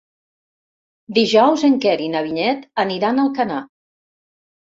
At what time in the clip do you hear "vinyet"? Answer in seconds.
2.27-2.65